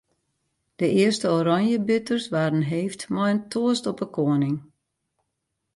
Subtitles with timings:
[0.75, 4.57] De earste oranjebitters waarden heefd mei in toast op 'e koaning.